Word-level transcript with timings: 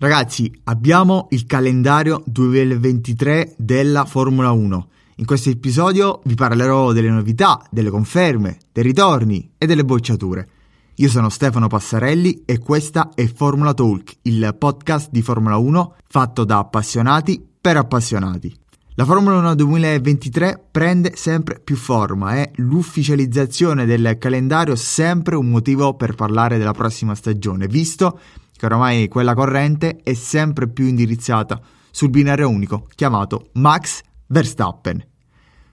Ragazzi, 0.00 0.48
abbiamo 0.64 1.26
il 1.30 1.44
calendario 1.44 2.22
2023 2.24 3.56
della 3.58 4.04
Formula 4.04 4.52
1. 4.52 4.88
In 5.16 5.24
questo 5.26 5.50
episodio 5.50 6.20
vi 6.22 6.36
parlerò 6.36 6.92
delle 6.92 7.10
novità, 7.10 7.60
delle 7.68 7.90
conferme, 7.90 8.58
dei 8.70 8.84
ritorni 8.84 9.54
e 9.58 9.66
delle 9.66 9.84
bocciature. 9.84 10.48
Io 10.94 11.08
sono 11.08 11.28
Stefano 11.30 11.66
Passarelli 11.66 12.42
e 12.44 12.60
questa 12.60 13.10
è 13.12 13.26
Formula 13.26 13.74
Talk, 13.74 14.18
il 14.22 14.54
podcast 14.56 15.08
di 15.10 15.20
Formula 15.20 15.56
1 15.56 15.96
fatto 16.06 16.44
da 16.44 16.58
appassionati 16.58 17.44
per 17.60 17.76
appassionati. 17.76 18.54
La 18.94 19.04
Formula 19.04 19.38
1 19.38 19.54
2023 19.54 20.66
prende 20.70 21.12
sempre 21.16 21.60
più 21.60 21.76
forma 21.76 22.36
e 22.36 22.50
l'ufficializzazione 22.56 23.84
del 23.84 24.16
calendario 24.18 24.74
sempre 24.76 25.36
un 25.36 25.48
motivo 25.48 25.94
per 25.94 26.14
parlare 26.14 26.58
della 26.58 26.72
prossima 26.72 27.14
stagione, 27.14 27.66
visto 27.66 28.12
che 28.12 28.47
oramai 28.66 29.08
quella 29.08 29.34
corrente 29.34 30.00
è 30.02 30.14
sempre 30.14 30.68
più 30.68 30.86
indirizzata 30.86 31.60
sul 31.90 32.10
binario 32.10 32.48
unico 32.48 32.86
chiamato 32.94 33.48
Max 33.54 34.02
Verstappen. 34.26 35.04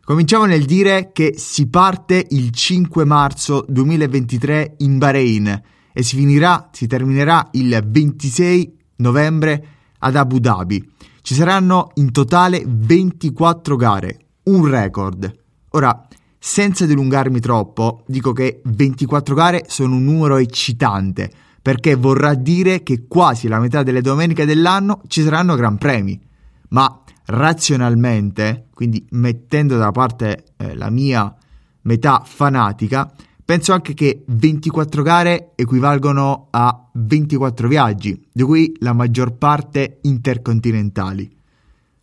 Cominciamo 0.04 0.46
nel 0.46 0.66
dire 0.66 1.12
che 1.12 1.34
si 1.36 1.68
parte 1.68 2.26
il 2.30 2.52
5 2.52 3.06
marzo 3.06 3.66
2023 3.68 4.76
in 4.78 5.00
Bahrain 5.00 5.62
e 5.92 6.04
si 6.04 6.16
finirà, 6.16 6.70
si 6.72 6.86
terminerà 6.86 7.48
il 7.54 7.84
26 7.84 8.78
novembre 8.98 9.68
ad 10.00 10.16
Abu 10.16 10.40
Dhabi. 10.40 10.92
Ci 11.22 11.34
saranno 11.34 11.90
in 11.96 12.12
totale 12.12 12.64
24 12.68 13.76
gare, 13.76 14.20
un 14.44 14.68
record. 14.68 15.34
Ora, 15.70 16.08
senza 16.38 16.86
dilungarmi 16.86 17.40
troppo, 17.40 18.04
dico 18.06 18.32
che 18.32 18.62
24 18.64 19.34
gare 19.34 19.64
sono 19.68 19.96
un 19.96 20.04
numero 20.04 20.38
eccitante 20.38 21.32
perché 21.66 21.96
vorrà 21.96 22.36
dire 22.36 22.84
che 22.84 23.08
quasi 23.08 23.48
la 23.48 23.58
metà 23.58 23.82
delle 23.82 24.02
domeniche 24.02 24.46
dell'anno 24.46 25.02
ci 25.08 25.24
saranno 25.24 25.56
gran 25.56 25.80
premi. 25.80 26.22
Ma 26.70 27.02
razionalmente, 27.26 28.68
quindi 28.72 29.04
mettendo 29.14 29.76
da 29.76 29.90
parte 29.90 30.44
eh, 30.58 30.76
la 30.76 30.92
mia 30.92 31.36
metà 31.82 32.22
fanatica, 32.24 33.12
penso 33.44 33.74
anche 33.74 33.96
che 33.96 34.26
24 34.28 35.02
gare 35.02 35.54
equivalgono 35.56 36.50
a 36.52 36.88
24 36.94 37.68
viaggi, 37.68 38.28
di 38.32 38.44
cui 38.44 38.72
la 38.82 38.94
maggior 38.94 39.34
parte 39.34 39.98
intercontinentali. 40.04 41.36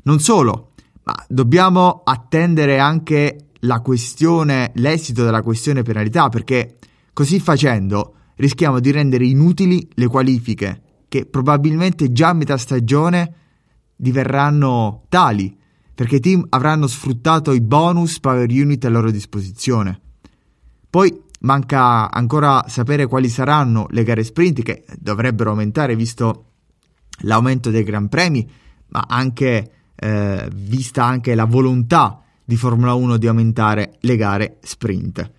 Non 0.02 0.18
solo, 0.18 0.72
ma 1.04 1.14
dobbiamo 1.28 2.00
attendere 2.04 2.80
anche 2.80 3.50
la 3.60 3.78
questione, 3.78 4.72
l'esito 4.74 5.22
della 5.22 5.42
questione 5.42 5.84
penalità, 5.84 6.28
perché 6.30 6.78
così 7.12 7.38
facendo 7.38 8.14
rischiamo 8.42 8.80
di 8.80 8.90
rendere 8.90 9.24
inutili 9.24 9.88
le 9.94 10.08
qualifiche 10.08 10.82
che 11.06 11.26
probabilmente 11.26 12.10
già 12.10 12.30
a 12.30 12.32
metà 12.32 12.56
stagione 12.56 13.34
diverranno 13.94 15.04
tali 15.08 15.56
perché 15.94 16.16
i 16.16 16.20
team 16.20 16.44
avranno 16.48 16.88
sfruttato 16.88 17.52
i 17.52 17.60
bonus 17.60 18.18
power 18.18 18.50
unit 18.50 18.84
a 18.84 18.88
loro 18.88 19.12
disposizione. 19.12 20.00
Poi 20.90 21.22
manca 21.42 22.10
ancora 22.10 22.64
sapere 22.66 23.06
quali 23.06 23.28
saranno 23.28 23.86
le 23.90 24.02
gare 24.02 24.24
sprint 24.24 24.62
che 24.62 24.84
dovrebbero 24.98 25.50
aumentare 25.50 25.94
visto 25.94 26.46
l'aumento 27.20 27.70
dei 27.70 27.84
gran 27.84 28.08
premi, 28.08 28.50
ma 28.88 29.04
anche 29.06 29.70
eh, 29.94 30.50
vista 30.52 31.04
anche 31.04 31.36
la 31.36 31.44
volontà 31.44 32.20
di 32.44 32.56
Formula 32.56 32.94
1 32.94 33.18
di 33.18 33.28
aumentare 33.28 33.98
le 34.00 34.16
gare 34.16 34.58
sprint. 34.62 35.30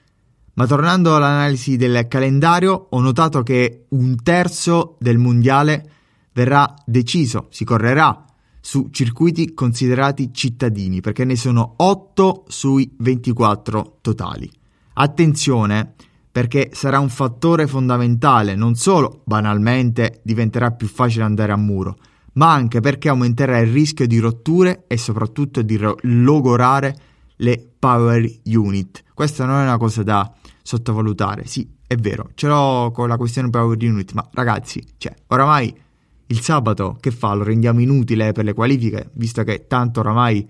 Ma 0.55 0.67
tornando 0.67 1.15
all'analisi 1.15 1.77
del 1.77 2.07
calendario, 2.07 2.87
ho 2.91 2.99
notato 2.99 3.41
che 3.41 3.85
un 3.89 4.15
terzo 4.21 4.97
del 4.99 5.17
mondiale 5.17 5.89
verrà 6.31 6.73
deciso, 6.85 7.47
si 7.49 7.63
correrà 7.63 8.25
su 8.59 8.89
circuiti 8.91 9.53
considerati 9.53 10.31
cittadini, 10.31 11.01
perché 11.01 11.25
ne 11.25 11.35
sono 11.35 11.73
8 11.77 12.45
sui 12.47 12.93
24 12.97 13.97
totali. 14.01 14.49
Attenzione, 14.93 15.95
perché 16.31 16.69
sarà 16.71 16.99
un 16.99 17.09
fattore 17.09 17.65
fondamentale, 17.65 18.55
non 18.55 18.75
solo 18.75 19.21
banalmente 19.25 20.21
diventerà 20.23 20.71
più 20.71 20.87
facile 20.87 21.23
andare 21.23 21.51
a 21.51 21.57
muro, 21.57 21.97
ma 22.33 22.53
anche 22.53 22.79
perché 22.79 23.09
aumenterà 23.09 23.57
il 23.59 23.71
rischio 23.71 24.07
di 24.07 24.19
rotture 24.19 24.85
e 24.87 24.97
soprattutto 24.97 25.61
di 25.61 25.79
logorare 26.01 26.95
le 27.37 27.69
power 27.77 28.23
unit. 28.45 29.03
Questa 29.13 29.45
non 29.45 29.59
è 29.59 29.63
una 29.63 29.77
cosa 29.77 30.03
da 30.03 30.31
sottovalutare. 30.63 31.45
Sì, 31.45 31.69
è 31.85 31.95
vero, 31.95 32.31
ce 32.33 32.47
l'ho 32.47 32.89
con 32.91 33.07
la 33.07 33.17
questione 33.17 33.49
power 33.49 33.77
unit, 33.79 34.13
ma 34.13 34.27
ragazzi, 34.33 34.83
cioè, 34.97 35.13
oramai 35.27 35.81
il 36.27 36.41
sabato 36.41 36.97
che 36.99 37.11
fa? 37.11 37.33
Lo 37.33 37.43
rendiamo 37.43 37.81
inutile 37.81 38.31
per 38.31 38.45
le 38.45 38.53
qualifiche, 38.53 39.11
visto 39.13 39.43
che 39.43 39.67
tanto 39.67 39.99
oramai 39.99 40.47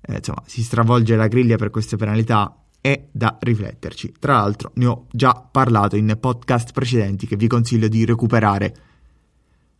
eh, 0.00 0.16
insomma, 0.16 0.42
si 0.46 0.62
stravolge 0.62 1.16
la 1.16 1.26
griglia 1.26 1.56
per 1.56 1.70
queste 1.70 1.96
penalità. 1.96 2.56
È 2.80 3.08
da 3.10 3.38
rifletterci. 3.40 4.12
Tra 4.18 4.34
l'altro, 4.34 4.72
ne 4.74 4.86
ho 4.86 5.06
già 5.10 5.32
parlato 5.50 5.96
in 5.96 6.18
podcast 6.20 6.72
precedenti 6.72 7.26
che 7.26 7.36
vi 7.36 7.46
consiglio 7.46 7.88
di 7.88 8.04
recuperare. 8.04 8.74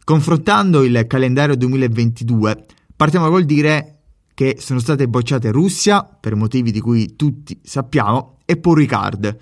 Confrontando 0.03 0.83
il 0.83 1.05
calendario 1.07 1.55
2022, 1.55 2.65
partiamo 2.97 3.29
col 3.29 3.45
dire 3.45 3.99
che 4.33 4.57
sono 4.59 4.81
state 4.81 5.07
bocciate 5.07 5.51
Russia, 5.51 6.03
per 6.03 6.35
motivi 6.35 6.73
di 6.73 6.81
cui 6.81 7.15
tutti 7.15 7.61
sappiamo, 7.63 8.39
e 8.47 8.57
Paul 8.57 8.77
Ricard, 8.77 9.39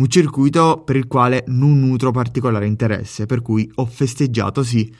un 0.00 0.08
circuito 0.08 0.82
per 0.82 0.96
il 0.96 1.06
quale 1.06 1.44
non 1.48 1.78
nutro 1.78 2.10
particolare 2.10 2.66
interesse, 2.66 3.26
per 3.26 3.42
cui 3.42 3.70
ho 3.74 3.84
festeggiato 3.84 4.62
sì, 4.62 4.92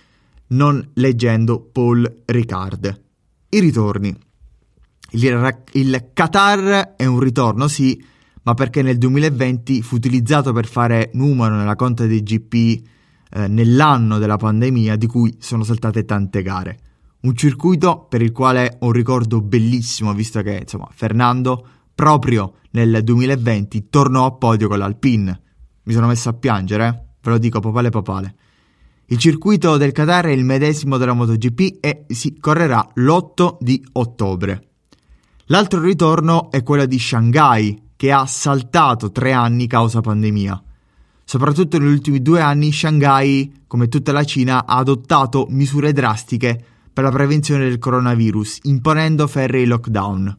non 0.48 0.90
leggendo 0.94 1.58
Paul 1.60 2.22
Ricard. 2.26 3.02
I 3.48 3.60
ritorni. 3.60 4.14
Il, 5.12 5.62
il 5.72 6.10
Qatar 6.12 6.96
è 6.96 7.06
un 7.06 7.18
ritorno, 7.18 7.66
sì, 7.66 8.02
ma 8.42 8.52
perché 8.52 8.82
nel 8.82 8.98
2020 8.98 9.80
fu 9.80 9.96
utilizzato 9.96 10.52
per 10.52 10.66
fare 10.66 11.10
numero 11.14 11.56
nella 11.56 11.76
conta 11.76 12.04
dei 12.04 12.22
GP 12.22 12.54
eh, 13.32 13.48
nell'anno 13.48 14.18
della 14.18 14.36
pandemia 14.36 14.96
di 14.96 15.06
cui 15.06 15.34
sono 15.40 15.64
saltate 15.64 16.04
tante 16.04 16.42
gare. 16.42 16.78
Un 17.22 17.34
circuito 17.34 18.06
per 18.08 18.20
il 18.20 18.32
quale 18.32 18.76
ho 18.80 18.86
un 18.86 18.92
ricordo 18.92 19.40
bellissimo, 19.40 20.12
visto 20.12 20.42
che 20.42 20.58
insomma, 20.60 20.88
Fernando 20.92 21.66
proprio 22.00 22.54
nel 22.70 23.02
2020 23.04 23.90
tornò 23.90 24.24
a 24.24 24.32
podio 24.32 24.68
con 24.68 24.78
l'Alpine. 24.78 25.42
Mi 25.82 25.92
sono 25.92 26.06
messo 26.06 26.30
a 26.30 26.32
piangere, 26.32 26.86
eh? 26.86 26.92
ve 27.20 27.30
lo 27.30 27.36
dico 27.36 27.60
papale 27.60 27.90
papale. 27.90 28.34
Il 29.04 29.18
circuito 29.18 29.76
del 29.76 29.92
Qatar 29.92 30.24
è 30.24 30.30
il 30.30 30.42
medesimo 30.42 30.96
della 30.96 31.12
MotoGP 31.12 31.76
e 31.78 32.06
si 32.08 32.38
correrà 32.40 32.88
l'8 32.94 33.58
di 33.60 33.84
ottobre. 33.92 34.68
L'altro 35.46 35.82
ritorno 35.82 36.50
è 36.50 36.62
quello 36.62 36.86
di 36.86 36.98
Shanghai, 36.98 37.88
che 37.96 38.12
ha 38.12 38.24
saltato 38.24 39.12
tre 39.12 39.32
anni 39.32 39.66
causa 39.66 40.00
pandemia. 40.00 40.62
Soprattutto 41.22 41.78
negli 41.78 41.92
ultimi 41.92 42.22
due 42.22 42.40
anni 42.40 42.72
Shanghai, 42.72 43.60
come 43.66 43.88
tutta 43.88 44.12
la 44.12 44.24
Cina, 44.24 44.64
ha 44.64 44.76
adottato 44.76 45.48
misure 45.50 45.92
drastiche 45.92 46.64
per 46.90 47.04
la 47.04 47.10
prevenzione 47.10 47.68
del 47.68 47.78
coronavirus, 47.78 48.60
imponendo 48.62 49.26
ferri 49.26 49.66
lockdown. 49.66 50.38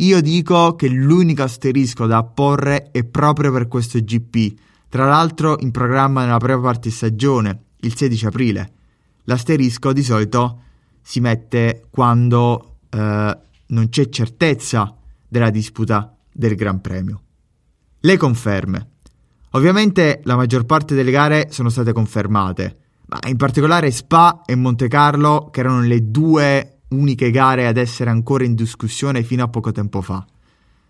Io 0.00 0.22
dico 0.22 0.76
che 0.76 0.88
l'unico 0.88 1.42
asterisco 1.42 2.06
da 2.06 2.18
apporre 2.18 2.90
è 2.90 3.04
proprio 3.04 3.52
per 3.52 3.68
questo 3.68 3.98
GP, 3.98 4.58
tra 4.88 5.06
l'altro 5.06 5.58
in 5.60 5.70
programma 5.70 6.24
nella 6.24 6.38
prima 6.38 6.58
parte 6.58 6.88
di 6.88 6.94
stagione, 6.94 7.64
il 7.80 7.94
16 7.94 8.26
aprile. 8.26 8.72
L'asterisco 9.24 9.92
di 9.92 10.02
solito 10.02 10.62
si 11.02 11.20
mette 11.20 11.84
quando 11.90 12.76
eh, 12.88 13.38
non 13.66 13.88
c'è 13.90 14.08
certezza 14.08 14.96
della 15.28 15.50
disputa 15.50 16.16
del 16.32 16.54
Gran 16.54 16.80
Premio. 16.80 17.20
Le 18.00 18.16
conferme. 18.16 18.88
Ovviamente 19.50 20.22
la 20.24 20.36
maggior 20.36 20.64
parte 20.64 20.94
delle 20.94 21.10
gare 21.10 21.48
sono 21.50 21.68
state 21.68 21.92
confermate, 21.92 22.76
ma 23.04 23.18
in 23.28 23.36
particolare 23.36 23.90
Spa 23.90 24.44
e 24.46 24.54
Monte 24.54 24.88
Carlo, 24.88 25.50
che 25.52 25.60
erano 25.60 25.82
le 25.82 26.10
due 26.10 26.79
uniche 26.90 27.30
gare 27.30 27.66
ad 27.66 27.76
essere 27.76 28.10
ancora 28.10 28.44
in 28.44 28.54
discussione 28.54 29.22
fino 29.22 29.44
a 29.44 29.48
poco 29.48 29.72
tempo 29.72 30.00
fa. 30.00 30.24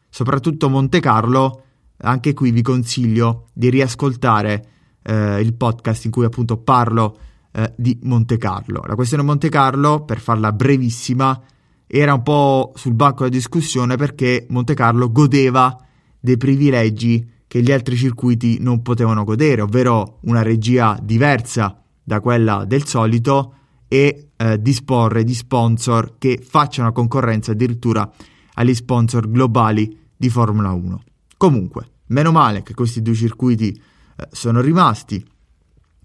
Soprattutto 0.08 0.69
Monte 0.69 1.00
Carlo, 1.00 1.62
anche 1.99 2.35
qui 2.35 2.50
vi 2.50 2.62
consiglio 2.62 3.49
di 3.52 3.70
riascoltare 3.70 4.67
eh, 5.02 5.41
il 5.41 5.55
podcast 5.55 6.05
in 6.05 6.11
cui 6.11 6.25
appunto 6.25 6.56
parlo 6.56 7.19
eh, 7.52 7.73
di 7.76 7.99
Monte 8.02 8.37
Carlo. 8.37 8.82
La 8.87 8.94
questione 8.94 9.23
Monte 9.23 9.49
Carlo, 9.49 10.05
per 10.05 10.20
farla 10.20 10.52
brevissima, 10.52 11.41
era 11.87 12.14
un 12.14 12.23
po' 12.23 12.73
sul 12.76 12.94
banco 12.94 13.25
della 13.25 13.37
discussione 13.37 13.96
perché 13.96 14.46
Monte 14.50 14.75
Carlo 14.75 15.11
godeva 15.11 15.76
dei 16.19 16.37
privilegi 16.37 17.29
che 17.46 17.62
gli 17.62 17.73
altri 17.73 17.96
circuiti 17.96 18.58
non 18.61 18.81
potevano 18.81 19.25
godere, 19.25 19.62
ovvero 19.62 20.19
una 20.23 20.43
regia 20.43 20.96
diversa 21.03 21.82
da 22.03 22.20
quella 22.20 22.64
del 22.64 22.87
solito 22.87 23.55
e 23.88 24.30
eh, 24.41 24.61
disporre 24.61 25.23
di 25.23 25.35
sponsor 25.35 26.15
che 26.17 26.43
facciano 26.43 26.93
concorrenza 26.93 27.53
addirittura 27.53 28.11
agli 28.55 28.75
sponsor 28.75 29.31
globali 29.31 29.99
di 30.17 30.31
Formula 30.31 30.73
1. 30.73 31.03
Comunque, 31.37 31.91
meno 32.07 32.33
male 32.33 32.63
che 32.63 32.73
questi 32.73 33.03
due 33.03 33.13
circuiti 33.13 33.69
eh, 33.71 34.29
sono 34.33 34.63
rimasti. 34.63 35.23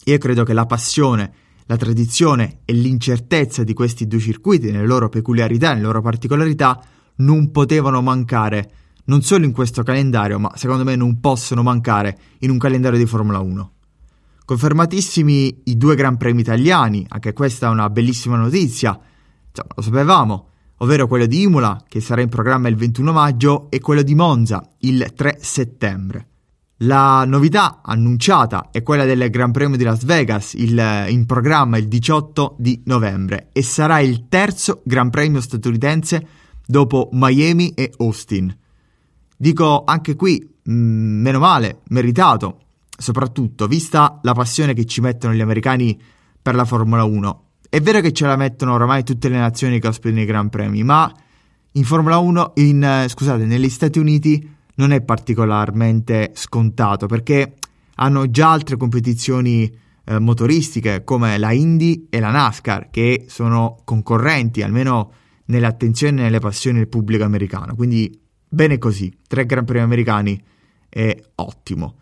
Io 0.07 0.17
credo 0.17 0.43
che 0.43 0.51
la 0.51 0.65
passione, 0.65 1.33
la 1.65 1.77
tradizione 1.77 2.59
e 2.65 2.73
l'incertezza 2.73 3.63
di 3.63 3.73
questi 3.73 4.05
due 4.05 4.19
circuiti, 4.19 4.69
nelle 4.69 4.85
loro 4.85 5.07
peculiarità, 5.07 5.69
nelle 5.69 5.85
loro 5.85 6.01
particolarità, 6.01 6.83
non 7.17 7.51
potevano 7.51 8.01
mancare 8.01 8.71
non 9.05 9.21
solo 9.21 9.45
in 9.45 9.53
questo 9.53 9.81
calendario, 9.83 10.39
ma 10.39 10.51
secondo 10.55 10.83
me 10.83 10.97
non 10.97 11.21
possono 11.21 11.63
mancare 11.63 12.17
in 12.39 12.49
un 12.49 12.57
calendario 12.57 12.99
di 12.99 13.05
Formula 13.05 13.39
1. 13.39 13.71
Confermatissimi 14.45 15.61
i 15.63 15.75
due 15.75 15.95
Gran 15.95 16.17
Premi 16.17 16.41
italiani, 16.41 17.03
anche 17.09 17.33
questa 17.33 17.65
è 17.65 17.69
una 17.71 17.89
bellissima 17.89 18.37
notizia, 18.37 18.89
insomma, 18.91 19.73
lo 19.75 19.81
sapevamo, 19.81 20.49
ovvero 20.77 21.07
quello 21.07 21.25
di 21.25 21.41
Imola, 21.41 21.83
che 21.87 21.99
sarà 21.99 22.21
in 22.21 22.29
programma 22.29 22.67
il 22.67 22.75
21 22.75 23.11
maggio, 23.11 23.71
e 23.71 23.79
quello 23.79 24.03
di 24.03 24.13
Monza, 24.13 24.63
il 24.81 25.13
3 25.15 25.39
settembre. 25.41 26.27
La 26.79 27.25
novità 27.25 27.81
annunciata 27.83 28.69
è 28.71 28.83
quella 28.83 29.05
del 29.05 29.31
Gran 29.31 29.51
Premio 29.51 29.77
di 29.77 29.83
Las 29.83 30.03
Vegas, 30.03 30.53
il, 30.53 31.05
in 31.07 31.25
programma 31.25 31.77
il 31.77 31.87
18 31.87 32.55
di 32.59 32.83
novembre, 32.85 33.49
e 33.51 33.63
sarà 33.63 33.99
il 33.99 34.27
terzo 34.29 34.81
Gran 34.83 35.09
Premio 35.09 35.41
statunitense 35.41 36.27
dopo 36.63 37.09
Miami 37.13 37.69
e 37.69 37.93
Austin. 37.97 38.55
Dico 39.35 39.83
anche 39.85 40.15
qui, 40.15 40.55
mh, 40.61 40.71
mm, 40.71 41.21
meno 41.21 41.39
male, 41.39 41.79
meritato, 41.87 42.59
soprattutto 42.97 43.67
vista 43.67 44.19
la 44.23 44.33
passione 44.33 44.73
che 44.73 44.85
ci 44.85 45.01
mettono 45.01 45.33
gli 45.33 45.41
americani 45.41 45.99
per 46.41 46.55
la 46.55 46.65
Formula 46.65 47.03
1. 47.03 47.43
È 47.69 47.81
vero 47.81 47.99
che 48.01 48.13
ce 48.13 48.25
la 48.25 48.35
mettono 48.35 48.73
oramai 48.73 49.03
tutte 49.03 49.29
le 49.29 49.37
nazioni 49.37 49.79
che 49.79 49.87
ospitano 49.87 50.21
i 50.21 50.25
Gran 50.25 50.49
Premi, 50.49 50.83
ma 50.83 51.11
in 51.71 51.83
Formula 51.83 52.17
1, 52.17 52.53
in, 52.55 52.83
eh, 52.83 53.07
scusate, 53.09 53.45
negli 53.45 53.69
Stati 53.69 53.99
Uniti 53.99 54.53
non 54.75 54.91
è 54.91 55.01
particolarmente 55.01 56.31
scontato 56.35 57.07
perché 57.07 57.55
hanno 57.95 58.29
già 58.29 58.51
altre 58.51 58.77
competizioni 58.77 59.83
eh, 60.05 60.19
motoristiche 60.19 61.03
come 61.03 61.37
la 61.37 61.51
Indy 61.51 62.07
e 62.09 62.19
la 62.19 62.31
NASCAR 62.31 62.89
che 62.91 63.25
sono 63.27 63.79
concorrenti 63.83 64.61
almeno 64.61 65.11
nell'attenzione 65.45 66.19
e 66.19 66.23
nelle 66.23 66.39
passioni 66.39 66.77
del 66.77 66.87
pubblico 66.87 67.23
americano. 67.23 67.75
Quindi 67.75 68.19
bene 68.47 68.77
così, 68.77 69.13
tre 69.27 69.45
Gran 69.45 69.65
Premi 69.65 69.83
americani 69.83 70.41
è 70.87 71.15
ottimo. 71.35 71.95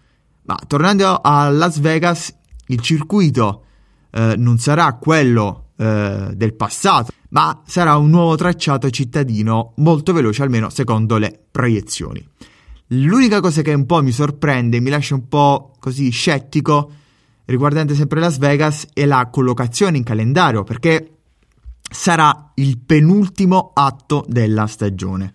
Ma 0.45 0.60
tornando 0.68 1.19
a 1.22 1.50
Las 1.50 1.80
Vegas, 1.80 2.36
il 2.68 2.81
circuito 2.81 3.63
eh, 4.12 4.36
non 4.38 4.57
sarà 4.57 4.94
quello 4.95 5.69
eh, 5.78 6.31
del 6.34 6.54
passato, 6.54 7.12
ma 7.30 7.62
sarà 7.66 7.98
un 7.98 8.10
nuovo 8.10 8.36
tracciato 8.36 8.90
cittadino 8.90 9.74
molto 9.78 10.13
veloce, 10.13 10.44
almeno 10.44 10.69
secondo 10.69 11.18
le 11.18 11.40
proiezioni. 11.50 12.25
L'unica 12.88 13.40
cosa 13.40 13.62
che 13.62 13.74
un 13.74 13.86
po' 13.86 14.04
mi 14.04 14.12
sorprende, 14.12 14.80
mi 14.80 14.90
lascia 14.90 15.16
un 15.16 15.28
po' 15.28 15.74
così 15.80 16.10
scettico, 16.10 16.92
riguardante 17.46 17.96
sempre 17.96 18.19
Las 18.19 18.38
Vegas, 18.38 18.88
è 18.94 19.06
la 19.06 19.30
collocazione 19.31 19.98
in 19.98 20.04
calendario, 20.04 20.63
perché 20.63 21.10
sarà 21.89 22.51
il 22.56 22.78
penultimo 22.80 23.72
atto 23.74 24.25
della 24.28 24.68
stagione. 24.68 25.34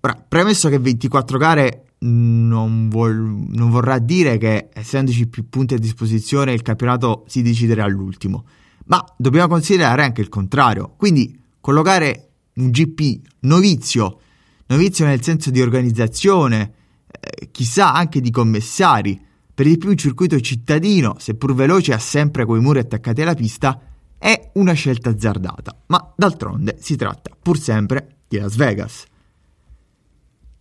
Ora, 0.00 0.22
premesso 0.26 0.68
che 0.68 0.78
24 0.78 1.38
gare 1.38 1.84
non, 2.04 2.88
vuol, 2.88 3.14
non, 3.16 3.70
vorrà 3.70 3.98
dire 3.98 4.36
che 4.36 4.68
essendoci 4.72 5.26
più 5.26 5.48
punti 5.48 5.74
a 5.74 5.78
disposizione 5.78 6.52
il 6.52 6.62
campionato 6.62 7.24
si 7.26 7.42
deciderà 7.42 7.84
all'ultimo, 7.84 8.44
ma 8.86 9.02
dobbiamo 9.16 9.48
considerare 9.48 10.02
anche 10.02 10.20
il 10.20 10.28
contrario. 10.28 10.94
Quindi 10.96 11.38
collocare 11.60 12.28
un 12.54 12.70
GP 12.70 13.20
novizio, 13.40 14.20
novizio 14.66 15.06
nel 15.06 15.22
senso 15.22 15.50
di 15.50 15.62
organizzazione, 15.62 16.72
eh, 17.08 17.48
chissà 17.50 17.94
anche 17.94 18.20
di 18.20 18.30
commissari, 18.30 19.20
per 19.54 19.66
di 19.66 19.78
più 19.78 19.88
un 19.88 19.96
circuito 19.96 20.38
cittadino, 20.40 21.16
seppur 21.18 21.54
veloce, 21.54 21.94
ha 21.94 21.98
sempre 21.98 22.44
quei 22.44 22.60
muri 22.60 22.80
attaccati 22.80 23.22
alla 23.22 23.34
pista, 23.34 23.80
è 24.18 24.50
una 24.54 24.72
scelta 24.72 25.10
azzardata, 25.10 25.82
ma 25.86 26.12
d'altronde 26.16 26.76
si 26.80 26.96
tratta 26.96 27.30
pur 27.40 27.58
sempre 27.58 28.16
di 28.28 28.38
Las 28.38 28.56
Vegas. 28.56 29.04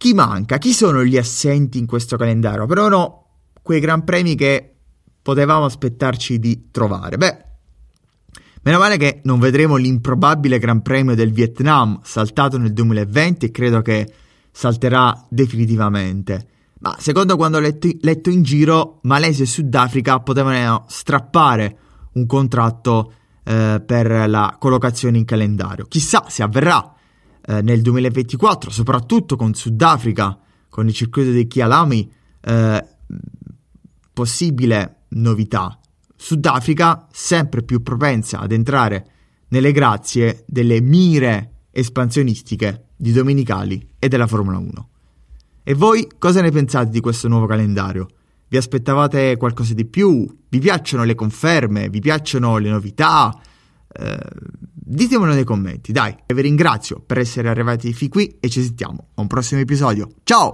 Chi 0.04 0.14
manca? 0.14 0.58
Chi 0.58 0.74
sono 0.74 1.06
gli 1.06 1.16
assenti 1.16 1.78
in 1.78 1.86
questo 1.86 2.18
calendario? 2.18 2.66
Però 2.66 2.90
no, 2.90 3.28
quei 3.62 3.80
gran 3.80 4.04
premi 4.04 4.36
che 4.36 4.74
potevamo 5.22 5.64
aspettarci 5.64 6.40
di 6.40 6.68
trovare. 6.72 7.16
Beh, 7.16 7.46
meno 8.64 8.80
male 8.80 8.98
che 8.98 9.22
non 9.24 9.40
vedremo 9.40 9.78
l'improbabile 9.78 10.60
Gran 10.60 10.82
Premio 10.82 11.16
del 11.16 11.32
Vietnam 11.32 12.02
saltato 12.04 12.58
nel 12.58 12.74
2020 12.74 13.46
e 13.46 13.52
credo 13.52 13.82
che 13.82 14.14
salterà 14.52 15.26
definitivamente. 15.30 16.48
Ma 16.80 16.98
secondo 17.00 17.38
quando 17.38 17.56
ho 17.56 17.62
letto, 17.62 17.88
letto 18.02 18.30
in 18.30 18.44
giro, 18.44 19.00
Malesia 19.04 19.46
e 19.46 19.48
Sudafrica 19.48 20.20
potevano 20.20 20.84
strappare 20.90 21.78
un 22.16 22.26
contratto 22.26 23.14
eh, 23.46 23.82
per 23.86 24.28
la 24.28 24.58
collocazione 24.60 25.18
in 25.18 25.24
calendario. 25.24 25.86
Chissà 25.86 26.26
se 26.28 26.44
avverrà 26.44 26.93
eh, 27.46 27.62
nel 27.62 27.82
2024, 27.82 28.72
soprattutto 28.72 29.36
con 29.36 29.54
Sudafrica, 29.54 30.38
con 30.70 30.88
il 30.88 30.94
circuito 30.94 31.32
dei 31.32 31.48
Kialami, 31.48 32.12
eh, 32.42 32.88
possibile 34.14 35.04
novità. 35.10 35.78
Sudafrica 36.16 37.08
sempre 37.12 37.64
più 37.64 37.84
propensa 37.84 38.40
ad 38.40 38.52
entrare 38.52 39.08
nelle 39.50 39.72
grazie 39.72 40.46
delle 40.48 40.82
mire 40.82 41.66
espansionistiche 41.72 42.88
di 42.96 43.12
Domenicali 43.12 43.90
e 44.00 44.08
della 44.08 44.28
Formula 44.28 44.58
1. 44.58 44.90
E 45.64 45.74
voi 45.74 46.08
cosa 46.18 46.42
ne 46.42 46.52
pensate 46.52 46.90
di 46.90 47.00
questo 47.00 47.28
nuovo 47.28 47.46
calendario? 47.46 48.08
Vi 48.48 48.58
aspettavate 48.58 49.38
qualcosa 49.38 49.74
di 49.74 49.86
più? 49.86 50.26
Vi 50.48 50.60
piacciono 50.60 51.04
le 51.04 51.16
conferme? 51.16 51.90
Vi 51.90 52.00
piacciono 52.00 52.58
le 52.58 52.70
novità? 52.70 53.36
Eh, 53.92 54.18
ditemelo 54.94 55.34
nei 55.34 55.44
commenti, 55.44 55.92
dai. 55.92 56.16
E 56.26 56.34
vi 56.34 56.42
ringrazio 56.42 57.02
per 57.06 57.18
essere 57.18 57.50
arrivati 57.50 57.94
fin 57.94 58.10
qui 58.10 58.38
e 58.40 58.50
ci 58.50 58.62
sentiamo 58.62 59.10
a 59.16 59.22
un 59.22 59.28
prossimo 59.28 59.62
episodio. 59.62 60.10
Ciao! 60.24 60.54